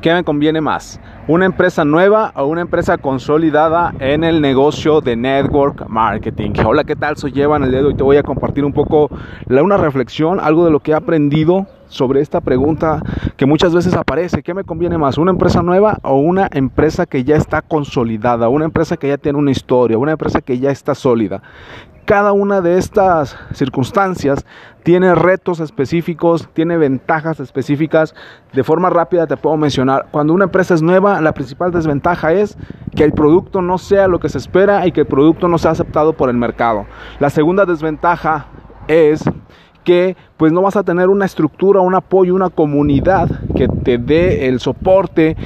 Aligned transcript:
¿qué 0.00 0.12
me 0.12 0.24
conviene 0.24 0.60
más? 0.60 1.00
¿Una 1.28 1.46
empresa 1.46 1.84
nueva 1.84 2.32
o 2.36 2.46
una 2.46 2.60
empresa 2.60 2.98
consolidada 2.98 3.94
en 3.98 4.24
el 4.24 4.40
negocio 4.40 5.00
de 5.00 5.16
network 5.16 5.88
marketing? 5.88 6.52
Hola, 6.64 6.84
¿qué 6.84 6.94
tal? 6.94 7.16
Soy 7.16 7.40
Evan. 7.40 7.64
El 7.64 7.70
día 7.70 7.80
de 7.80 7.86
hoy 7.86 7.94
te 7.94 8.02
voy 8.02 8.16
a 8.16 8.22
compartir 8.22 8.64
un 8.64 8.72
poco 8.72 9.10
una 9.48 9.76
reflexión, 9.76 10.38
algo 10.40 10.64
de 10.64 10.70
lo 10.70 10.80
que 10.80 10.92
he 10.92 10.94
aprendido 10.94 11.66
sobre 11.88 12.20
esta 12.20 12.40
pregunta 12.40 13.02
que 13.36 13.46
muchas 13.46 13.74
veces 13.74 13.94
aparece. 13.94 14.42
¿Qué 14.42 14.54
me 14.54 14.64
conviene 14.64 14.98
más? 14.98 15.18
¿Una 15.18 15.32
empresa 15.32 15.62
nueva 15.62 15.98
o 16.02 16.16
una 16.16 16.48
empresa 16.52 17.06
que 17.06 17.24
ya 17.24 17.36
está 17.36 17.62
consolidada? 17.62 18.48
Una 18.48 18.66
empresa 18.66 18.96
que 18.96 19.08
ya 19.08 19.18
tiene 19.18 19.38
una 19.38 19.50
historia, 19.50 19.98
una 19.98 20.12
empresa 20.12 20.40
que 20.40 20.58
ya 20.58 20.70
está 20.70 20.94
sólida. 20.94 21.42
Cada 22.06 22.32
una 22.32 22.60
de 22.60 22.78
estas 22.78 23.36
circunstancias 23.52 24.46
tiene 24.84 25.16
retos 25.16 25.58
específicos, 25.58 26.48
tiene 26.52 26.76
ventajas 26.76 27.40
específicas. 27.40 28.14
De 28.52 28.62
forma 28.62 28.90
rápida 28.90 29.26
te 29.26 29.36
puedo 29.36 29.56
mencionar, 29.56 30.06
cuando 30.12 30.32
una 30.32 30.44
empresa 30.44 30.74
es 30.74 30.82
nueva, 30.82 31.20
la 31.20 31.32
principal 31.32 31.72
desventaja 31.72 32.32
es 32.32 32.56
que 32.94 33.02
el 33.02 33.10
producto 33.10 33.60
no 33.60 33.76
sea 33.76 34.06
lo 34.06 34.20
que 34.20 34.28
se 34.28 34.38
espera 34.38 34.86
y 34.86 34.92
que 34.92 35.00
el 35.00 35.06
producto 35.08 35.48
no 35.48 35.58
sea 35.58 35.72
aceptado 35.72 36.12
por 36.12 36.30
el 36.30 36.36
mercado. 36.36 36.86
La 37.18 37.28
segunda 37.28 37.64
desventaja 37.64 38.46
es 38.86 39.24
que 39.82 40.16
pues 40.36 40.52
no 40.52 40.62
vas 40.62 40.76
a 40.76 40.84
tener 40.84 41.08
una 41.08 41.24
estructura, 41.24 41.80
un 41.80 41.96
apoyo, 41.96 42.36
una 42.36 42.50
comunidad 42.50 43.28
que 43.56 43.66
te 43.68 43.98
dé 43.98 44.48
el 44.48 44.60
soporte 44.60 45.36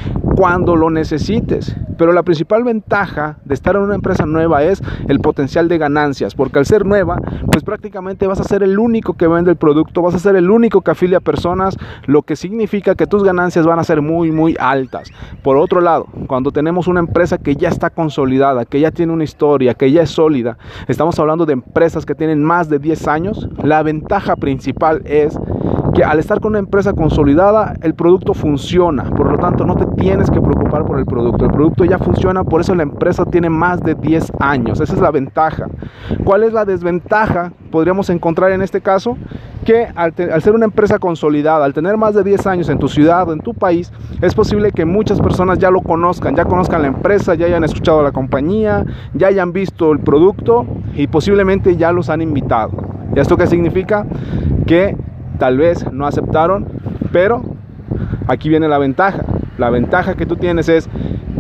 cuando 0.41 0.75
lo 0.75 0.89
necesites. 0.89 1.77
Pero 1.99 2.15
la 2.15 2.23
principal 2.23 2.65
ventaja 2.65 3.37
de 3.45 3.53
estar 3.53 3.77
en 3.77 3.83
una 3.83 3.95
empresa 3.95 4.25
nueva 4.25 4.63
es 4.63 4.83
el 5.07 5.21
potencial 5.21 5.69
de 5.69 5.77
ganancias, 5.77 6.35
porque 6.35 6.59
al 6.59 6.65
ser 6.65 6.87
nueva, 6.87 7.19
pues 7.53 7.63
prácticamente 7.63 8.27
vas 8.27 8.41
a 8.41 8.45
ser 8.45 8.63
el 8.63 8.79
único 8.79 9.19
que 9.19 9.29
vende 9.29 9.51
el 9.51 9.59
producto, 9.59 10.01
vas 10.01 10.15
a 10.15 10.19
ser 10.19 10.37
el 10.37 10.51
único 10.51 10.81
que 10.81 10.93
afilia 10.93 11.21
personas, 11.21 11.77
lo 12.07 12.23
que 12.23 12.37
significa 12.37 12.95
que 12.95 13.07
tus 13.07 13.23
ganancias 13.23 13.67
van 13.67 13.79
a 13.81 13.85
ser 13.85 14.01
muy, 14.01 14.33
muy 14.33 14.57
altas. 14.59 15.11
Por 15.43 15.59
otro 15.59 15.83
lado, 15.83 16.07
cuando 16.27 16.53
tenemos 16.53 16.89
una 16.89 17.01
empresa 17.01 17.37
que 17.37 17.55
ya 17.55 17.69
está 17.69 17.91
consolidada, 17.91 18.65
que 18.65 18.81
ya 18.81 18.93
tiene 18.93 19.13
una 19.13 19.25
historia, 19.25 19.75
que 19.75 19.93
ya 19.93 20.01
es 20.01 20.11
sólida, 20.11 20.57
estamos 20.89 21.19
hablando 21.19 21.45
de 21.45 21.53
empresas 21.53 22.07
que 22.07 22.15
tienen 22.15 22.43
más 22.43 22.71
de 22.71 22.79
10 22.79 23.09
años, 23.09 23.47
la 23.63 23.83
ventaja 23.83 24.37
principal 24.37 25.03
es 25.05 25.39
que 25.95 26.05
al 26.05 26.19
estar 26.19 26.41
con 26.41 26.51
una 26.51 26.59
empresa 26.59 26.93
consolidada, 26.93 27.75
el 27.83 27.95
producto 27.95 28.35
funciona. 28.35 29.05
Por 29.05 29.31
lo 29.31 29.39
tanto, 29.39 29.65
no 29.65 29.77
te 29.77 29.87
tienes 30.01 30.31
que 30.31 30.41
preocupar 30.41 30.85
por 30.85 30.99
el 30.99 31.07
producto. 31.07 31.45
El 31.45 31.51
producto 31.51 31.85
ya 31.85 31.99
funciona, 31.99 32.45
por 32.45 32.61
eso 32.61 32.75
la 32.75 32.83
empresa 32.83 33.25
tiene 33.25 33.51
más 33.51 33.83
de 33.83 33.95
10 33.95 34.33
años. 34.41 34.81
Esa 34.81 34.95
es 34.95 35.01
la 35.01 35.11
ventaja. 35.11 35.69
¿Cuál 36.25 36.45
es 36.45 36.53
la 36.53 36.65
desventaja? 36.65 37.53
Podríamos 37.71 38.11
encontrar 38.11 38.53
en 38.53 38.63
este 38.63 38.81
caso 38.81 39.17
que 39.65 39.89
al, 39.95 40.15
ser 40.15 40.55
una 40.55 40.65
empresa 40.65 40.99
consolidada, 40.99 41.65
al 41.65 41.75
tener 41.75 41.97
más 41.97 42.15
de 42.15 42.25
10 42.25 42.47
años 42.47 42.69
en 42.69 42.79
tu 42.79 42.89
ciudad 42.89 43.29
o 43.29 43.33
en 43.33 43.41
tu 43.41 43.55
país, 43.55 43.93
es 44.21 44.35
posible 44.35 44.73
que 44.73 44.85
muchas 44.85 45.21
personas 45.21 45.59
ya 45.59 45.71
lo 45.71 45.81
conozcan, 45.81 46.35
ya 46.35 46.45
conozcan 46.45 46.83
la 46.83 46.89
empresa, 46.89 47.35
ya 47.35 47.47
hayan 47.47 47.65
escuchado 47.65 48.03
la 48.03 48.13
compañía, 48.13 48.85
ya 49.15 49.29
hayan 49.29 49.53
visto 49.53 49.93
el 49.93 50.01
producto 50.01 50.67
y 50.95 51.07
posiblemente 51.07 51.77
ya 51.77 51.93
los 51.93 52.09
han 52.09 52.23
invitado. 52.23 52.73
¿Y 53.15 53.19
esto 53.19 53.37
qué 53.37 53.47
significa? 53.47 54.07
Que 54.67 54.97
tal 55.41 55.57
vez 55.57 55.91
no 55.91 56.07
aceptaron, 56.07 56.69
pero 57.11 57.43
aquí 58.29 58.49
viene 58.49 58.69
la 58.69 58.79
ventaja. 58.79 59.25
La 59.59 59.71
ventaja 59.71 60.15
que 60.15 60.27
tú 60.27 60.37
tienes 60.37 60.69
es 60.69 60.89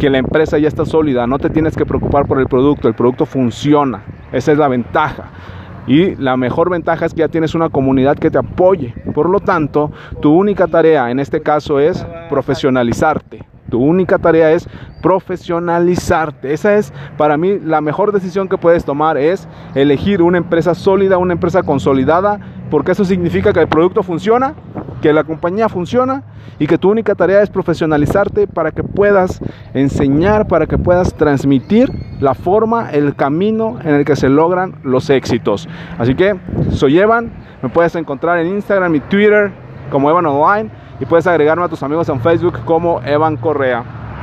que 0.01 0.11
la 0.11 0.19
empresa 0.19 0.59
ya 0.59 0.67
está 0.67 0.84
sólida, 0.84 1.27
no 1.27 1.39
te 1.39 1.51
tienes 1.51 1.77
que 1.77 1.87
preocupar 1.87 2.27
por 2.27 2.41
el 2.41 2.47
producto, 2.47 2.89
el 2.89 2.95
producto 2.95 3.27
funciona. 3.27 4.03
Esa 4.33 4.53
es 4.53 4.59
la 4.59 4.69
ventaja. 4.69 5.25
Y 5.87 6.15
la 6.17 6.37
mejor 6.37 6.70
ventaja 6.70 7.05
es 7.05 7.12
que 7.12 7.20
ya 7.20 7.29
tienes 7.29 7.55
una 7.55 7.69
comunidad 7.69 8.17
que 8.17 8.31
te 8.31 8.39
apoye. 8.39 8.95
Por 9.15 9.29
lo 9.29 9.41
tanto, 9.41 9.92
tu 10.23 10.33
única 10.33 10.67
tarea 10.67 11.11
en 11.11 11.20
este 11.20 11.42
caso 11.42 11.79
es 11.79 12.05
profesionalizarte. 12.29 13.45
Tu 13.70 13.79
única 13.79 14.19
tarea 14.19 14.51
es 14.53 14.69
profesionalizarte. 15.03 16.53
Esa 16.53 16.77
es 16.77 16.92
para 17.17 17.37
mí 17.37 17.59
la 17.59 17.81
mejor 17.81 18.12
decisión 18.12 18.48
que 18.48 18.59
puedes 18.59 18.85
tomar 18.85 19.17
es 19.17 19.47
elegir 19.75 20.23
una 20.23 20.39
empresa 20.39 20.74
sólida, 20.74 21.19
una 21.19 21.35
empresa 21.35 21.63
consolidada, 21.63 22.41
porque 22.70 22.92
eso 22.92 23.05
significa 23.05 23.53
que 23.53 23.61
el 23.61 23.69
producto 23.69 24.03
funciona, 24.03 24.55
que 25.03 25.13
la 25.13 25.25
compañía 25.25 25.69
funciona 25.69 26.23
y 26.58 26.67
que 26.67 26.79
tu 26.79 26.91
única 26.91 27.14
tarea 27.14 27.42
es 27.42 27.51
profesionalizarte 27.51 28.47
para 28.47 28.70
que 28.70 28.83
puedas 28.83 29.41
enseñar, 29.75 30.47
para 30.47 30.67
que 30.67 30.79
puedas 30.79 31.14
transmitir 31.14 31.91
la 32.20 32.35
forma, 32.35 32.91
el 32.91 33.14
camino 33.17 33.79
en 33.83 33.95
el 33.95 34.05
que 34.05 34.14
se 34.14 34.29
logran 34.29 34.77
los 34.85 35.11
éxitos. 35.11 35.69
Así 35.98 36.14
que 36.14 36.39
soy 36.70 36.98
Evan, 36.98 37.33
me 37.63 37.69
puedes 37.69 37.95
encontrar 37.97 38.39
en 38.39 38.48
Instagram 38.48 38.95
y 38.95 39.01
Twitter 39.01 39.51
como 39.91 40.09
Evan 40.09 40.27
Online 40.27 40.70
y 41.01 41.07
puedes 41.07 41.27
agregarme 41.27 41.64
a 41.64 41.69
tus 41.69 41.83
amigos 41.83 42.09
en 42.09 42.20
Facebook 42.20 42.61
como 42.64 43.01
Evan 43.05 43.36
Correa. 43.36 43.99